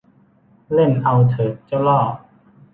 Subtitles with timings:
[0.73, 1.99] เล่นเอาเถิดเจ้าล่อ